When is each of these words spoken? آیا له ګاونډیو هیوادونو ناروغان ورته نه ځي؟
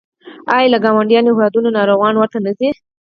آیا 0.55 0.67
له 0.73 0.77
ګاونډیو 0.83 1.27
هیوادونو 1.29 1.69
ناروغان 1.77 2.13
ورته 2.17 2.37
نه 2.45 2.51
ځي؟ 2.59 2.69